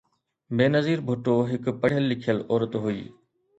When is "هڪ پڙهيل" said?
1.51-2.05